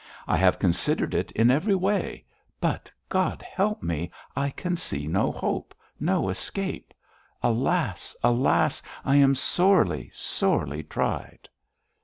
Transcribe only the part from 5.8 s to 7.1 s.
no escape.